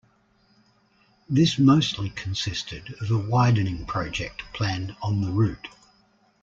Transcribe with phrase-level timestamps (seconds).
[1.29, 5.67] This mostly consisted of a widening project planned on the route.